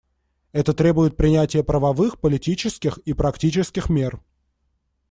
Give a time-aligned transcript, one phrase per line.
[0.51, 4.19] Это требует принятия правовых, политических и практических мер.